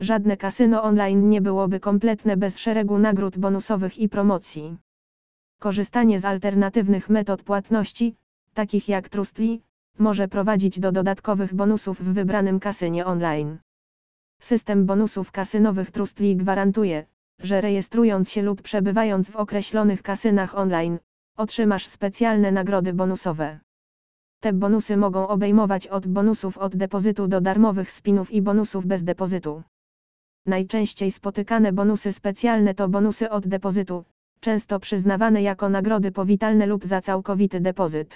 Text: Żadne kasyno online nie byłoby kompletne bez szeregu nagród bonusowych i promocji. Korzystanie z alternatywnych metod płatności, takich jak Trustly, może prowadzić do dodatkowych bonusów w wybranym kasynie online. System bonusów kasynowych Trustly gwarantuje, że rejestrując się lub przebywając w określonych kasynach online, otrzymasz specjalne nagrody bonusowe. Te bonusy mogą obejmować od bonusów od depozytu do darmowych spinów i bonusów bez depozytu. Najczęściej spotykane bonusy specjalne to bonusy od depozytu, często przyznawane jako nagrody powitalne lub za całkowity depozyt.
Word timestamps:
Żadne 0.00 0.36
kasyno 0.36 0.82
online 0.82 1.28
nie 1.28 1.40
byłoby 1.40 1.80
kompletne 1.80 2.36
bez 2.36 2.58
szeregu 2.58 2.98
nagród 2.98 3.38
bonusowych 3.38 3.98
i 3.98 4.08
promocji. 4.08 4.76
Korzystanie 5.58 6.20
z 6.20 6.24
alternatywnych 6.24 7.08
metod 7.08 7.42
płatności, 7.42 8.16
takich 8.54 8.88
jak 8.88 9.08
Trustly, 9.08 9.58
może 9.98 10.28
prowadzić 10.28 10.80
do 10.80 10.92
dodatkowych 10.92 11.54
bonusów 11.54 12.00
w 12.00 12.12
wybranym 12.12 12.60
kasynie 12.60 13.06
online. 13.06 13.58
System 14.48 14.86
bonusów 14.86 15.32
kasynowych 15.32 15.90
Trustly 15.90 16.34
gwarantuje, 16.34 17.06
że 17.38 17.60
rejestrując 17.60 18.28
się 18.28 18.42
lub 18.42 18.62
przebywając 18.62 19.30
w 19.30 19.36
określonych 19.36 20.02
kasynach 20.02 20.54
online, 20.54 20.98
otrzymasz 21.36 21.86
specjalne 21.94 22.52
nagrody 22.52 22.92
bonusowe. 22.92 23.60
Te 24.40 24.52
bonusy 24.52 24.96
mogą 24.96 25.28
obejmować 25.28 25.86
od 25.86 26.06
bonusów 26.06 26.58
od 26.58 26.76
depozytu 26.76 27.28
do 27.28 27.40
darmowych 27.40 27.92
spinów 27.98 28.30
i 28.30 28.42
bonusów 28.42 28.86
bez 28.86 29.04
depozytu. 29.04 29.62
Najczęściej 30.46 31.12
spotykane 31.12 31.72
bonusy 31.72 32.12
specjalne 32.12 32.74
to 32.74 32.88
bonusy 32.88 33.30
od 33.30 33.48
depozytu, 33.48 34.04
często 34.40 34.80
przyznawane 34.80 35.42
jako 35.42 35.68
nagrody 35.68 36.12
powitalne 36.12 36.66
lub 36.66 36.86
za 36.86 37.02
całkowity 37.02 37.60
depozyt. 37.60 38.14